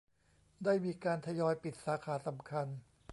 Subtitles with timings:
[0.63, 2.67] ได้มีการทยอยปิดสาขาสำคัญ